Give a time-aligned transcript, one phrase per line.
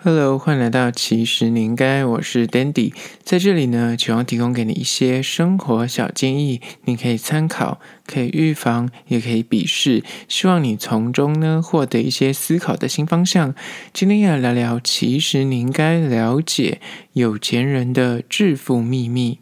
[0.00, 2.92] Hello，欢迎来到其实你应该，我是 Dandy，
[3.24, 13.56] 在这里呢，希望提供给你一些生活小建议，你可以参考，可以预防，也可以鄙视，希望你从中呢获得一些思考的新方向。
[13.92, 16.80] 今天要聊聊，其实你应该了解
[17.14, 19.40] 有钱人的致富秘密。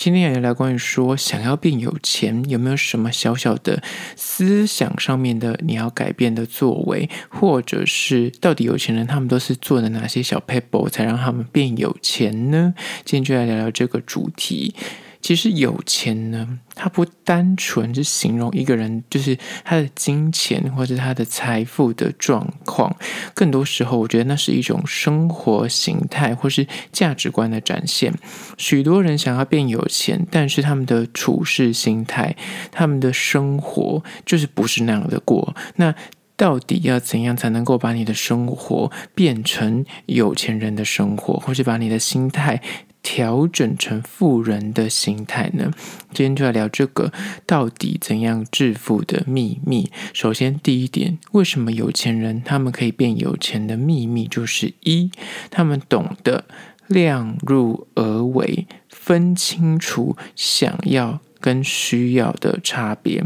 [0.00, 3.82] 今天也来关于说，想要变有钱，有没有什么小小的
[4.16, 12.72] 思想上面的你要改变的作为，或者是到底有钱人他们都是做的哪些小撇步才让他们变有钱呢？
[13.04, 14.74] 今天就来聊聊这个主题。
[15.20, 22.96] 其实有钱呢，它不单纯是形容一个人，就是他的金钱或者他的财富的状况，
[23.34, 28.12] 更多时候我觉得那是一种生活形态或是价值观的展现。
[28.56, 32.34] 许多人想要变有钱，但是他们的处事心态、
[32.72, 35.54] 他们的生活就是不是那样的过。
[35.76, 35.94] 那
[36.36, 42.62] 到底要怎样才能够把你的生活变成有钱人的生活，或是把你的心态
[43.02, 45.70] 调整成富人的心态呢？
[46.12, 47.12] 今天就来聊这个，
[47.46, 49.90] 到底怎样致富的秘密。
[50.12, 55.10] 首先，第一点，为什么有钱人他们可以变有钱的秘密，就是一，
[55.50, 56.44] 他们懂得
[56.86, 63.24] 量入而为，分清楚想要跟需要的差别。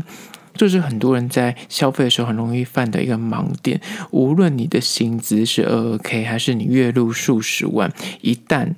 [0.57, 3.81] 这是很多人在消费的时候很容易犯的一个盲点。
[4.13, 8.75] 无论你的薪资是二二 K，还是你月入数十万，一旦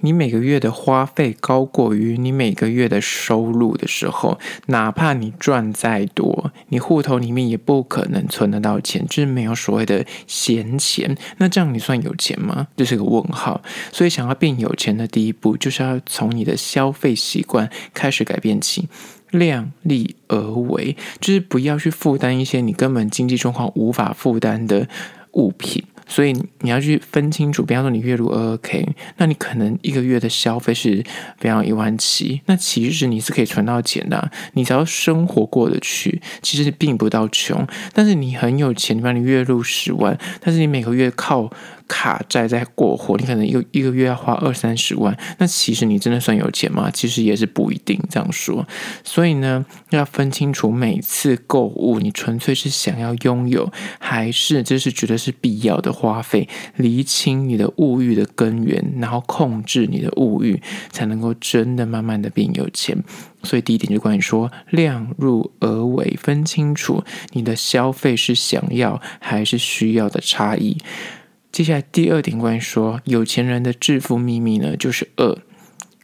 [0.00, 11.16] 你每个月的花费高过于你每个月的收入的时候，哪怕你赚再多，你户头里面也不可能存得到钱，就是没有所谓的闲钱。
[11.38, 12.68] 那这样你算有钱吗？
[12.76, 13.60] 这是个问号。
[13.92, 18.88] 所以，想要变有钱的第一步，就是要从你的消费习惯开始改变起，
[19.30, 24.88] 量力而为，就是不要去负担一些你根本经济状况无法负担的
[25.32, 25.84] 物品。
[26.10, 30.96] 所以你要去分清楚，比方说你月入二二 K，那你可能一个月的消费是
[31.40, 37.64] 比方一万七，那其实你是可以存到钱的，你只要生活过得去，其实并不到穷。
[37.94, 41.48] 但是你很有钱，比方你月入十万，但是你每个月靠
[41.90, 46.88] 卡债在过活，你可能一个一个月要花二三十万，那其实你真的算有钱吗？
[46.94, 48.64] 其实也是不一定这样说。
[49.02, 60.62] 所以呢，要分清楚每次购物，你纯粹是想要拥有，还是这是觉得是必要的花费，厘清你的物欲的根源，然后控制你的物欲，
[60.92, 62.96] 才能够真的慢慢的变有钱。
[63.42, 67.02] 所以第一点就关于说量入而为，分清楚
[67.32, 70.78] 你的消费是想要还是需要的差异。
[71.52, 75.36] 接下来第二点关于说有钱人的致富秘密呢，就是二，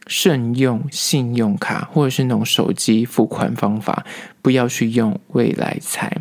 [0.05, 4.05] 慎用信用卡或者是那种手机付款方法，
[4.41, 6.17] 不要去用未来财。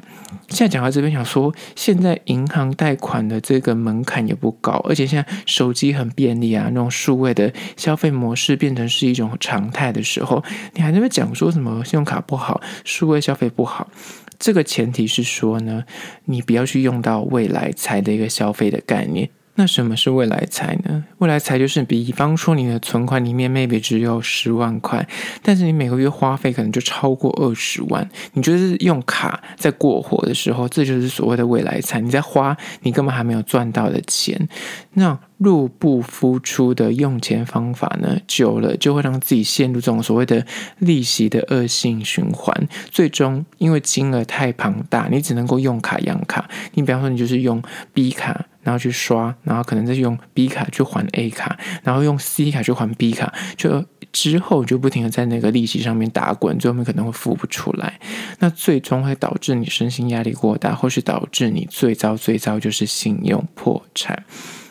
[0.48, 10.44] 现在讲到这边，想说现在银行贷款的这个门槛也不高，而且现在手机很便利啊，那种数位的消费模式变成是一种常态的时候，
[10.74, 13.90] 你还在那边讲说什么信用卡不好，数位消费不好？
[14.38, 15.84] 这个前提是说呢，
[16.26, 19.30] 你不要去用到未来财的一个消费的概念。
[19.58, 21.02] 那什么是未来财呢？
[21.18, 25.08] 未来财就是，比方说你的存款里面 maybe 只有十万块，
[25.42, 28.06] 但是你每个月花费可能就超过二十万。
[28.34, 32.00] 你就是用卡在过活的时候，这就是所谓的未来财。
[32.00, 34.46] 你在花你根本还没有赚到的钱。
[34.92, 40.44] 那入不敷出的用钱方法呢，久了就会让自己陷入这种所谓的
[40.80, 42.68] 利息的恶性循环。
[42.90, 46.46] 最终因为金额太庞大，你只能够用卡养卡。
[46.74, 47.62] 你比方说你就是用
[47.94, 48.44] B 卡。
[48.66, 58.00] 然后去刷，然后可能再用 B 卡去还 A 卡，然后用 C 卡去还 B 卡，就之后就不停的在那个利息上面打滚，最后面可能会付不出来，
[58.40, 64.24] 那最终会导致你身心压力过大，或是导致你最糟最糟就是信用破产。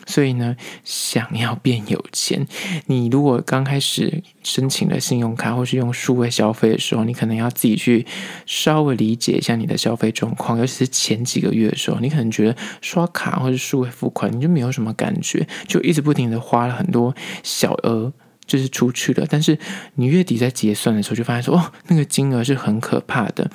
[0.06, 2.46] 所以呢，想要变有钱，
[2.86, 8.06] 你如果刚开始申请了信用卡或是用数位消费的时候，你可能要自己去
[8.46, 18.12] 稍微理解一下你的消费状况，尤其是前几个月的时候，你可能觉得刷卡或是数位付款你就没有什么感觉，就一直不停的花了很多小额
[18.46, 19.58] 就是出去了，但是
[19.96, 23.50] 你月底在结算的时候就发现说，哦，那个金额是很可怕的，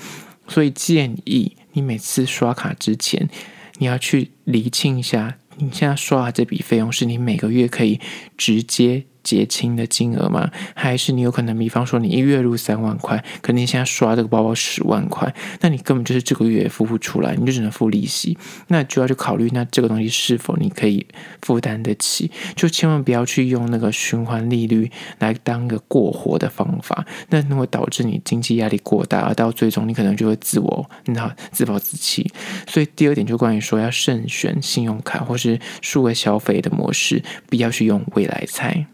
[0.50, 3.30] 所以建议你每次刷卡之前，
[3.78, 5.38] 你要去厘清一下。
[5.58, 8.00] 你现在刷的这笔费用是你每个月可以
[8.38, 10.50] 直接结清的金额吗？
[10.76, 18.38] 还是你有可能，比方说你一月入三万块，可能你现在刷这个包包十万块，那你根本就是这个月付不出来，你就只能付利息。
[18.68, 21.06] 那就要去考虑，那这个东西是否你可以
[21.42, 22.32] 负担得起？
[22.56, 32.32] 就千万不要去用那个循环利率来当个过活的方法，那那会导致你经济压力过大，而到最终你可能就会自我，你知道，自暴自弃。
[32.68, 38.88] 所以第二点就关于说要慎选信用卡或是数位消费的模式，不要去用未来财。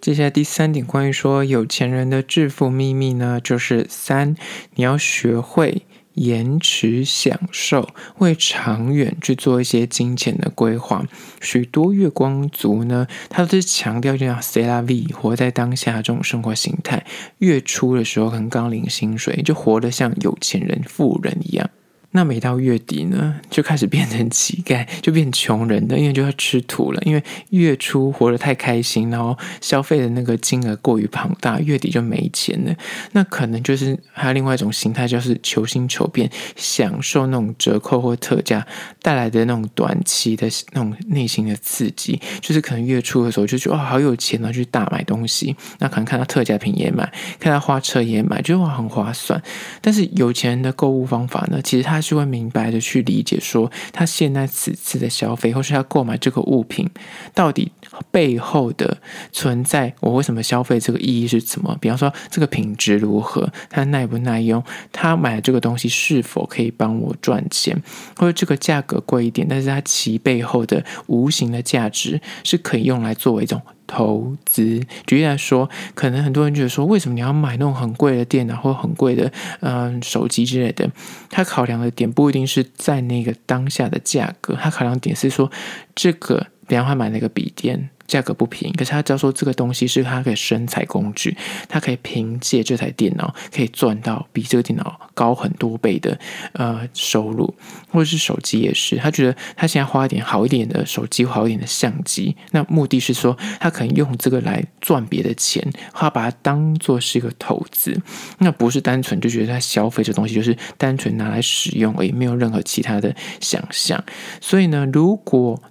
[0.00, 4.34] 接下来第三点，关于说有钱人的致富秘密呢，就是三，
[4.76, 5.82] 你要学会
[6.14, 11.04] 延迟享受，为长远去做一些金钱的规划。
[11.42, 17.04] 许多月光族呢，他都是强调这样 “c'est la vie”，活在当下这种生活形态。
[17.36, 21.68] 月初的时候，可能刚领薪水，就活得像有钱人、富人一样。
[22.12, 27.00] 那每到月底呢，就开始变成乞丐， 就变穷人的，因为就要吃土了。
[27.04, 32.74] 因为月初活得太开心，然后消费的那个金额过于庞大，月底就没钱了。
[33.12, 38.66] 那可能就是还有另外一种心态，就是求新求变，享受那种折扣或特价
[39.00, 42.20] 带来的那种短期的那种内心的刺激。
[42.40, 45.54] 就是可能月初的时候就觉得哇，好有钱啊，去大买东西。
[45.78, 49.40] 那可能看到特价品也买，看到花车也买，觉得哇很划算。
[49.80, 51.99] 但是有钱人的购物方法呢，其实他。
[52.00, 56.88] 他是会明白的去理解，说他现在此次的消费，或是他购买这个物品，
[57.34, 57.70] 到底
[58.10, 58.96] 背后的
[59.32, 61.76] 存在，我为什么消费这个意义是什么？
[61.78, 67.82] 比方说，这个品质如何，它耐不耐用，他买这个东西是否可以帮我赚钱，
[68.16, 73.60] 或者这个价格贵一点，但是它其背后的无形的价值是可以用来作为一种。
[73.90, 80.88] 投资，举例来说，可能很多人觉得说，为什么你要买那种很贵的电脑或很贵的嗯、手机之类的？
[81.28, 85.50] 他考量的点不一定是在那个当下的价格，他考量点是说，
[85.96, 87.90] 这个，比方他买那个笔电。
[88.10, 91.36] 价格不便宜，可是他知道说这个东西是他可以生财工具，
[91.68, 96.18] 他可以凭借这台电脑可以赚到比这个电脑高很多倍的
[96.54, 97.54] 呃收入，
[97.88, 105.64] 或者是手机也是，他觉得他现在花一点好一点的手机，好一点的相机，那目的是说他可能用这个来赚别的钱，
[105.94, 107.96] 他把它当做是一个投资，
[108.38, 114.02] 那不是单纯就觉得他消费这东西就是单纯拿来使用而已，没有任何其他的想象。
[114.40, 115.62] 所以呢，如果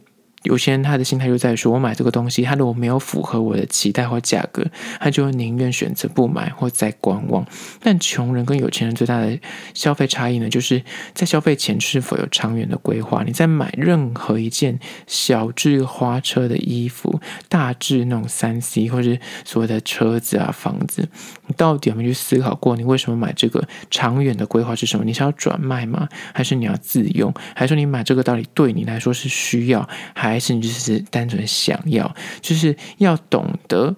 [0.44, 4.66] 有些人他的心态就在说，我买这个东西，他如果没有符合我的期待或价格，
[5.00, 7.46] 他就宁愿选择不买或再观望。
[7.82, 9.38] 但穷人跟有钱人最大的
[9.74, 10.84] 消费差异呢，就是
[11.14, 13.24] 在消费前是否有长远的规划。
[13.26, 21.08] 你在买任何一件小至花车的衣服，大至那种三 C 或是所谓的车子啊、房子，
[21.48, 23.68] 你到底有没有去思考过，你为什么买这个？
[23.90, 25.06] 长远的规划是什么？
[25.06, 26.08] 你是要转卖吗？
[26.34, 27.34] 还是你要自用？
[27.56, 29.88] 还是说你买这个到底对你来说是需要？
[30.14, 33.96] 还还是你就是单纯想要，就是要懂得。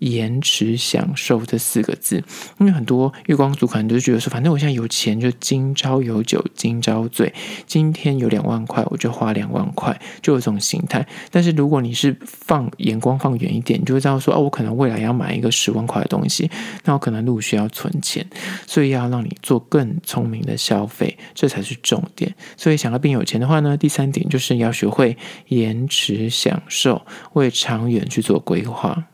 [0.00, 2.22] 延迟享受这四个字，
[2.58, 7.32] 因为很多月光族可能都觉得说，反正我现在有钱，就今朝有酒今朝醉，
[7.66, 11.06] 今天有两万块，我就花两万块，就有这种心态。
[11.30, 16.50] 但是如果你是放眼光放远一点，你就会知道说，哦，我可能未来要买一个十万块的东西，
[16.84, 18.26] 那我可能陆续要存钱，
[18.66, 22.34] 所以要让你做更聪明的消费，这才是重点。
[22.56, 25.16] 所以想要变有钱的话呢，第三点就是要学会
[25.48, 27.02] 延迟享受，
[27.34, 29.09] 为长远去做规划。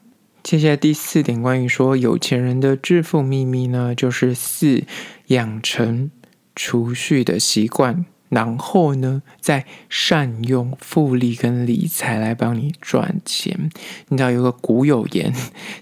[0.47, 4.85] 接下来第四点，关于说有钱人的致富秘密呢，就是四，
[5.27, 6.13] 养成
[6.55, 13.73] 储蓄的习惯，然后呢，再善用复利跟理财来帮你赚钱。
[14.07, 15.35] 你知道有个古有言，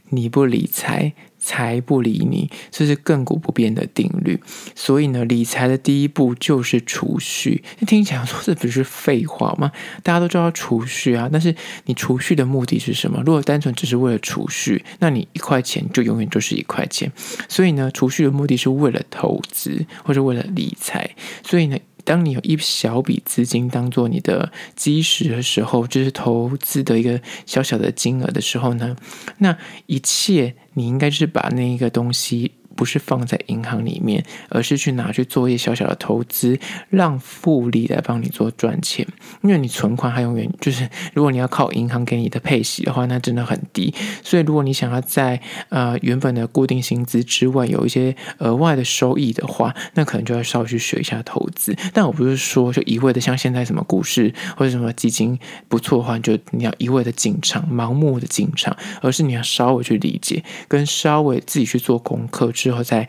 [0.08, 1.12] 你不理财。
[1.44, 4.40] 财不理你，这是亘古不变的定律。
[4.74, 7.62] 所以呢，理财的第一步就是储蓄。
[7.86, 9.70] 听起来说这不是废话吗？
[10.02, 11.54] 大家都知道储蓄啊，但是
[11.84, 13.22] 你储蓄的目的是什么？
[13.26, 17.12] 如果单纯只是为了储蓄，那你一块钱就永远就是一块钱。
[17.48, 21.14] 所以呢，储蓄的目的是为了投资或者为了理财。
[21.46, 21.76] 所以呢。
[22.06, 28.94] 当你有一小笔资金当做你的基石的时候，就是投资的一个小小的金额的时候呢，
[29.38, 32.52] 那一切你应该是把那个东西。
[32.74, 36.58] 不是放在银行里面，而是去拿去做一些小小的投资，
[36.90, 39.06] 让复利来帮你做赚钱。
[39.42, 43.94] 因为你存款还永远就是，如果你要靠银行给你的配息的话，那真的很低。
[44.22, 51.76] 所以如果你想要在呃原本的固定薪资之外有一些额外的收益的话，那可能就要稍微去学一下投资。
[51.92, 55.38] 但我不是说就一味的像现在什么股市或者什么基金
[55.68, 62.50] 不错的话，就你要一味的进场，盲目的进场，而是你要稍微去理解，跟稍微自己去做功课。
[62.64, 63.06] 之后再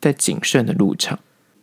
[0.00, 1.18] 再谨慎的入场。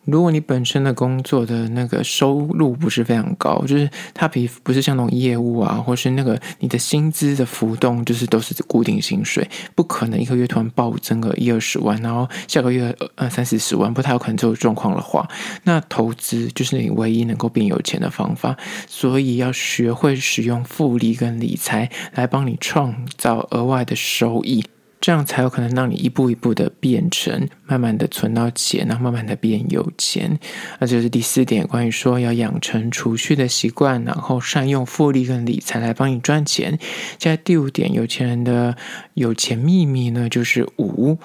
[0.06, 15.30] 如果你本身的工作的那个收入不是非常高，就是它比不是像那种业务啊，或是那个你的薪资的浮动，就是都是固定薪水，不可能一个月突然暴增个一二十万，然后下个月呃三四十万，不太有可能这种状况的话，
[15.66, 18.58] 那投资就是你唯一能够变有钱的方法。
[18.88, 24.66] 所以要学会使用复利跟理财来帮你创造额外的收益。
[25.02, 30.40] 这样才有可能让你一步一步的变成，慢慢的存到钱，然后慢慢的变有钱。
[30.80, 36.78] 那这是第四点，关于说要养成储蓄的习惯，然后善用复利跟理财来帮你赚钱。
[37.18, 38.78] 接下来第五点，有钱人的
[39.16, 41.18] 有钱秘密呢，就是五。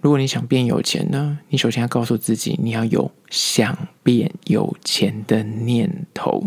[0.00, 6.46] 如果你想变有钱呢，你首先要告诉自己，你要有想变有钱的念头，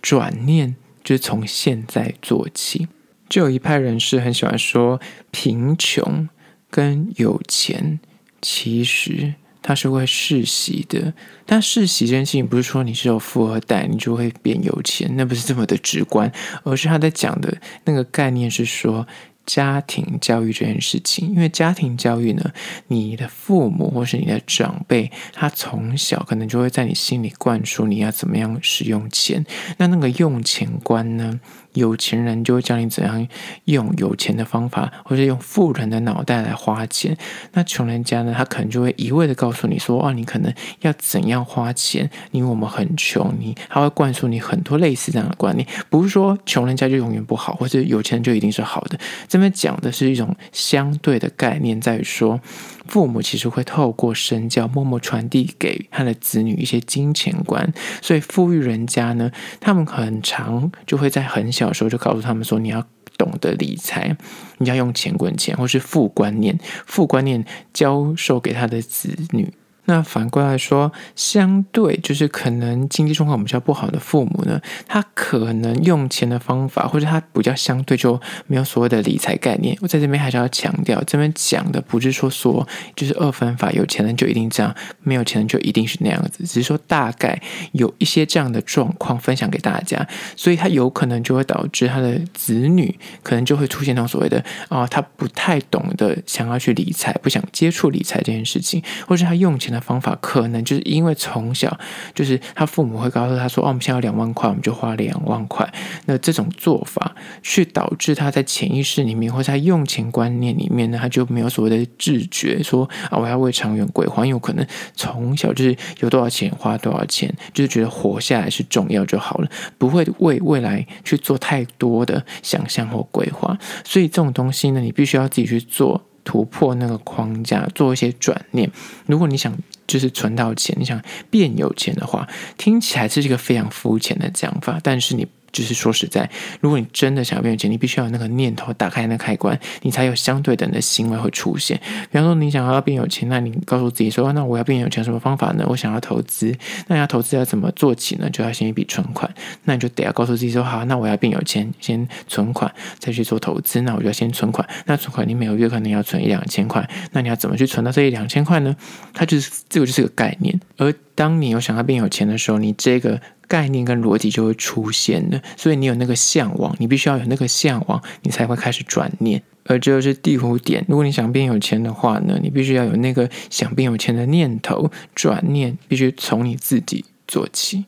[0.00, 2.86] 转念就是从现在做起。
[3.32, 6.28] 就有一派人士很喜欢说，贫穷
[6.70, 7.98] 跟有钱
[8.42, 11.14] 其实它是会世袭的。
[11.46, 16.30] 但世袭这件事情不是说你是有富二代，你就会变有钱，那不是这么的直观，
[16.62, 19.06] 而是他在讲的那个概念是说。
[19.44, 22.52] 家庭教育这件事情，因为家庭教育呢，
[22.86, 29.44] 你的父母或是你的长辈，他从小可能就会在你心里灌输你要怎么样使用钱。
[29.78, 31.40] 那那个用钱观呢，
[31.74, 33.26] 有钱人就会教你怎样
[33.64, 37.16] 用有钱的方法，或者用富人的脑袋来花钱。
[37.52, 48.98] 那穷人家呢，他可能就会一味的告诉你说：“哦，你可能要怎样花钱，因为我们很穷。”你他会灌输你很多类似这样的观念，不是说穷人家就永远不好，或者有钱人就一定是好的。
[49.26, 52.38] 这边讲的是一种相对的概念，在于说，
[52.86, 57.72] 父母其实会透过身教，默默传递给他的子女一些金钱观。
[58.00, 62.84] 所以富裕人家呢，他们很常就会在很小的时候就告诉他们说，你要
[63.16, 64.16] 懂得理财，
[64.58, 69.52] 你要用钱滚钱，或是富观念，富观念教授给他的子女。
[69.84, 79.76] 那反过来说，相对就是可能经济状况比较不好的父母呢，他可能用钱的方法，或者他比较相对就没有所谓的理财概念。
[79.80, 87.40] 我在这边还是要强调，这边讲的不是说说就是二分法，有钱人就一定这样，没有钱人就一定是那样子，只是说大概
[87.72, 101.76] 有一些这样的状况分享给大家，所以他有可能就会导致他的子女可能就会出现那种所谓的啊、他不太懂得想要去理财，不想接触理财这件事情，或是他用钱的方法可能就是因为从小
[102.14, 105.68] 就是他父母会告诉他说：“哦，我们现在有两万块，我们就花两万块。”
[106.06, 114.22] 那这种做法，去导致他在潜意识里面或者在用钱观念里面呢，他就没有所谓的自觉，说啊，我要为长远规划。
[114.22, 119.48] 因为有可能从小就是有多少钱花多少钱，就是觉得活下来是重要就好了，
[119.78, 123.58] 不会为未来去做太多的想象或规划。
[123.84, 126.02] 所以这种东西呢，你必须要自己去做。
[126.24, 128.70] 突破那个框架，做一些转念。
[129.06, 131.00] 如果你想就是存到钱，你想
[131.30, 135.26] 变有钱的话，听起来是一个非常肤浅的讲法，但是你。
[135.52, 136.28] 就是说实在，
[136.60, 141.78] 如果你真的想要变有钱，你必须要有那个念头，打开那开关，你才有相对等的行为会出现。
[142.10, 145.64] 比方说，你想要变有钱，那你告诉自己说：“那我要变有钱，什么方法呢？
[145.68, 146.56] 我想要投资，
[146.88, 148.30] 那要投资要怎么做起呢？
[148.30, 149.30] 就要先一笔存款。
[149.64, 153.82] 那你就得要告诉自己说：好，那我要变有钱，先存款，再去做投资。
[153.82, 154.66] 那我就要先存款。
[154.86, 158.74] 那存款你每个月可能要存一两千块，那你要怎么去存到这一两千块呢？
[159.12, 160.58] 它就是这个就是个概念。
[160.78, 163.20] 而当你有想要变有钱的时候，你这个。
[163.52, 169.42] 概念跟逻辑就会出现了，所以你有那个向往，你必须要有那个向往，你才会开始转念。
[169.64, 177.84] 而这就是第五点，如果你想变有钱的话呢，你必须要有那个想变有钱的念头，转念必须从你自己做起。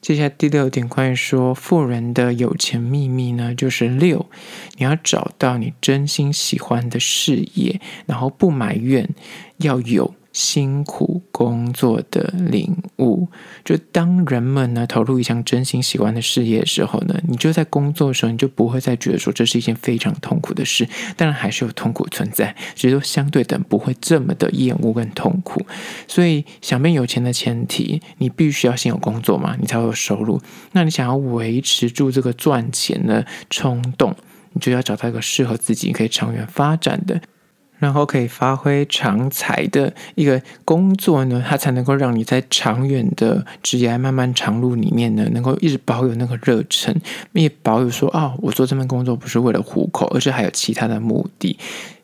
[0.00, 4.26] 接下来第六点，关于说富人的有钱秘密呢，就是六，
[4.78, 9.08] 你要找到你真心喜欢的事业，然后不埋怨，
[9.58, 10.12] 要有。
[10.32, 13.28] 辛苦工作的领悟，
[13.64, 20.88] 就当人们呢投入一项真心喜欢的事业的时候呢，你就在工作的时候，你就不会再觉得说这是一件非常痛苦的事。
[21.16, 25.66] 当然还是有痛苦存在，只是说相对等不会这么的厌恶跟痛苦。
[26.06, 30.40] 所以想变有钱的前提，你必须要先有工作嘛，你才会有收入。
[30.72, 34.14] 那你想要维持住这个赚钱的冲动，
[34.52, 37.20] 你就要找到一个适合自己可以长远发展的。
[37.78, 46.94] 然后可以发挥长才的一个工作呢，它才能够让你在长远的职业漫漫长路里面呢，能够一直保有那个热忱，
[47.32, 51.58] 也保有说啊、哦，我做这份工作不是为了糊口，而是还有其他的目的。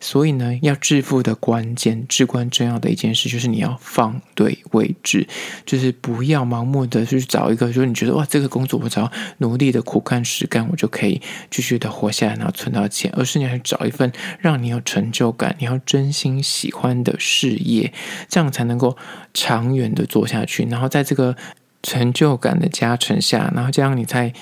[0.04, 5.26] 所以呢，要致富的关键、至关重要的一件事，就是你要放对位置，
[5.64, 17.90] 就是不要盲目的去找一个，就是你觉得哇，这个工作我只要努力的苦干实干，我就可以继续的活下来，然后存到钱，而是你要找一份让你有成就感、你要真心喜欢的事业，
[18.28, 18.98] 这样才能够
[19.32, 20.66] 长远的做下去。
[20.66, 21.34] 然后在这个
[21.82, 24.34] 成就感的加成下，然后这样你在。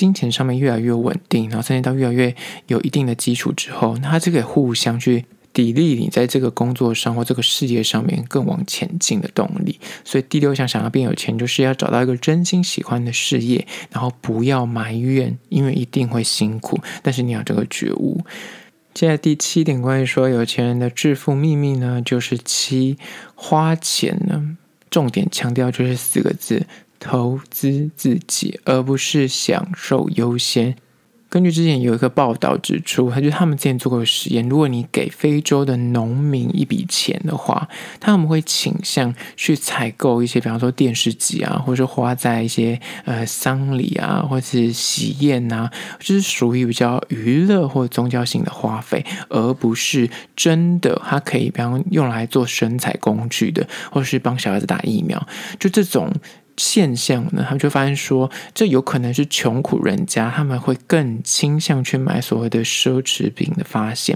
[0.00, 2.34] 金钱上面越来越稳定，然后甚至到越来越
[2.68, 9.78] 有一定的基础之后，那它这个互相去砥砺你在这个工作上或这个事业上面更往前进的动力。
[10.02, 18.24] 所以第六项想要变有钱，就是要找到一个真心喜欢的事业，然后不要埋怨，因为一定会辛苦，但是你要这个觉悟。
[18.94, 22.96] 接下来第七点，关于说有钱人的致富秘密呢，就是七
[23.34, 24.56] 花钱呢，
[24.88, 26.66] 重点强调就是四个字。
[27.00, 30.76] 投资自己，而不是享受优先。
[31.28, 37.68] 根据之前有一个报道指出，他就他们之前做过实验，如果你给非洲的农民一笔钱的话，
[38.00, 55.24] 他们会倾向去采购一些，比方说电视机啊，或者花在一些呃丧礼啊，或是喜宴啊，就是属于比较娱乐或宗教性的花费，而不是真的它可以比方用来做生财工具的，或是帮小孩子打疫苗，
[55.60, 56.12] 就这种。
[56.60, 64.14] 现象呢，他们就发现说，这有可能是穷苦人家他们会更倾向去买所谓的奢侈品的发现。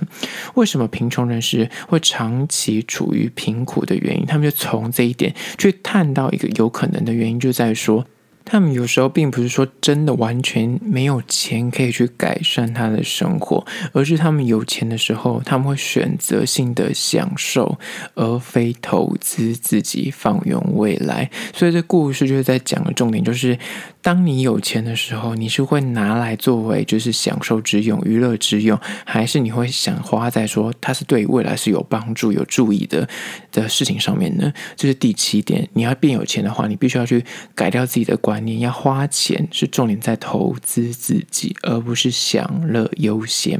[0.55, 4.27] 为什么贫穷人士会长期处于贫苦的原因？
[4.27, 8.05] 他们就从这一点去探到一个有可能的原因，就在于说。
[8.45, 17.79] 他们有时候并不是说真的完全没有钱可以去改善他的生活，而是他们有钱的时候，他们会选择性的享受，
[18.15, 21.31] 而非投资自己放远未来。
[21.55, 23.59] 所以这故事就是在讲的重点，就是
[24.05, 33.09] 当你有钱的时候，你是会拿来作为就是享受之用、娱乐之用，还是你会想花在说它是对未来是有帮助、有助益的
[33.51, 34.53] 的事情上面呢？
[34.77, 35.67] 这是第七点。
[35.73, 43.59] 你要变有钱的话，你必须要去改掉自己的观念，要花钱是重点在投资自己，而不是享乐优先。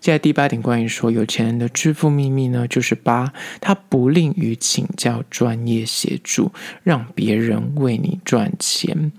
[0.00, 9.12] 接下来第八点，关于说有钱人的致富秘密呢，就是八，他不吝于请教专业协助，让别人为你赚钱。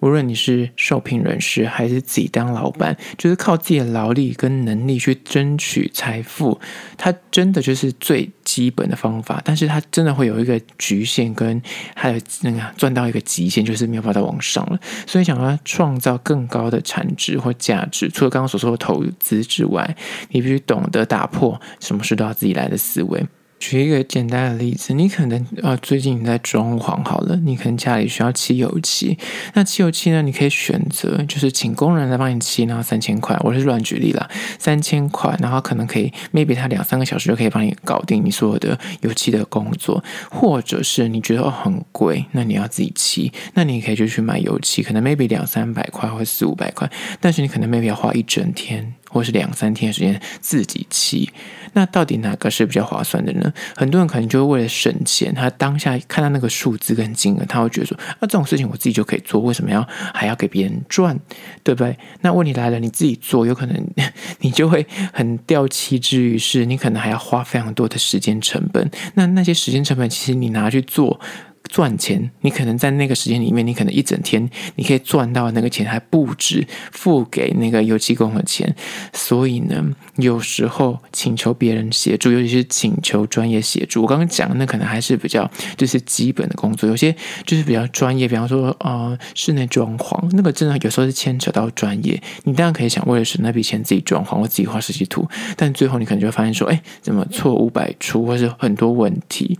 [0.00, 6.58] 无论你是受聘人士还是自己当老板，就是靠自己的劳力跟能力去争取财富，
[6.96, 9.42] 它真的就是最基本的方法。
[9.44, 11.60] 但是它真的会有一个局限，跟
[11.94, 14.78] 还有那个赚到一个极限，就是没有办法再往上了。
[15.06, 19.96] 所以想要创造更高的产值或价值，除了刚刚所说的投资之外，
[20.30, 23.26] 你必须懂得打破什么事都要自己来的思维。
[23.58, 29.18] 举一个简单的例子，你可能啊，最近你在装潢好了，你可能家里需要漆油漆。
[29.54, 46.88] 那漆油漆呢，你可以选择就是请工人来帮你漆，然后三千块，我是乱举例啦，三千块，然后可能可以 maybe 他两三个小时就可以帮你搞定你所有的油漆的工作，或者是你觉得哦很贵，那你要自己漆，那你可以就去买油漆，可能 maybe 两三百块或四五百块，
[47.20, 48.94] 但是你可能 maybe 要花一整天。
[49.08, 51.30] 或是两三天的时间自己骑，
[51.72, 53.52] 那到底哪个是比较划算的呢？
[53.76, 61.18] 很多人可能就会为了省钱，他当下看到那个数字跟金额，他会觉得说：那、啊、这种事情我自己就可以做，为什么要还要给别人赚？
[61.62, 61.96] 对不对？
[62.20, 63.86] 那问题来了，你自己做，有可能
[64.40, 68.90] 你就会很掉漆之于是，你可能还要花非常多的时间成本。
[69.14, 71.20] 那那些时间成本，其实你拿去做。
[71.68, 78.74] 赚钱，你可能在那个时间里面，你可能一整天你可以赚到那个钱，还不止付给那个油漆工的钱。
[79.12, 79.84] 所以呢，
[80.16, 86.88] 有时候请求别人协助，尤其是请求专业协助，我刚刚讲的那可能还是比较就是基本的工作。
[86.88, 92.20] 有些就是比较专业，比方说呃室内装潢，那个真的有时候是牵扯到专业。
[92.44, 99.58] 你当然可以想为了省那笔钱自己装潢或自己画设计图，但最后你可能就会发现说，哎，怎么错误百出，或是很多问题。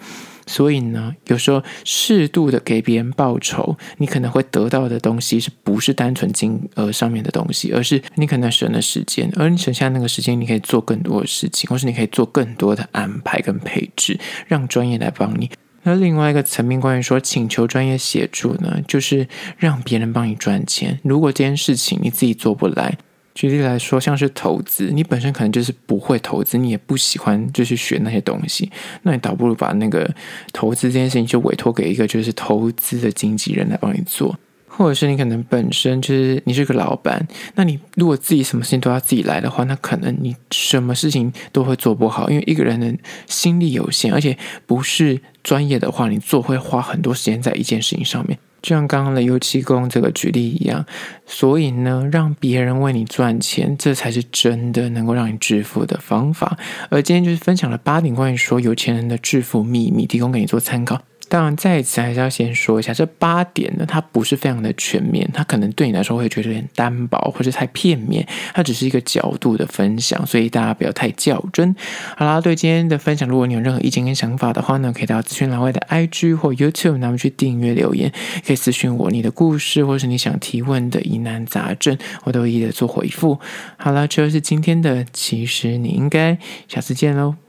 [0.48, 15.50] 所以呢，有时候适度的给别人报酬，你可能会得到的东西，是不是单纯金额上面的东西，而是你可能省了时间，而你省下那个时间，你可以做更多的事情，或是你可以做更多的安排跟配置，让专业来帮你。
[15.84, 20.98] 那另外一个层面，关于说请求专业协助呢，就是让别人帮你赚钱。
[21.02, 22.98] 如果这件事情你自己做不来，
[23.38, 28.68] 举例来说，像是投资，你本身可能就是不会投资，你也不喜欢就去学那些东西，
[29.02, 30.12] 那你倒不如把那个
[30.52, 37.24] 投资这件事情就委托给一个就是投资的经纪人来帮你做，或者是你可能本身就是你是个老板，
[37.54, 42.92] 那你如果自己什么事情都要自己来的话，那可能你什么事情都会做不好，因为一个人的
[43.28, 48.36] 心力有限，而且不是专业的话，你做会花很多时间在一件事情上面。
[48.60, 50.84] 就像刚刚的油漆工这个举例一样，
[51.26, 56.58] 所以呢，让别人为你赚钱，这才是真的能够让你致富的方法。
[56.90, 61.00] 而今天就是分享了八点关于说有钱人的致富秘密，提供给你做参考。
[61.28, 71.74] 当然，在此还是要先说一下，这八点呢，它不是非常的全面，它可能对你来说会觉得有点单薄或者太片面，它只是一个角度的分享，所以大家不要太较真。
[72.16, 78.12] 好啦，对今天的分享，如果你有任何意见跟想法的话呢，可以到资讯栏外的 IG 或 YouTube，那么去订阅留言，
[78.46, 83.38] 可以私讯我你的故事或是你想提问的疑难杂症，我都一一的做回复。
[83.76, 86.38] 好啦，这就是今天的，其实你应该
[86.68, 87.47] 下次见喽。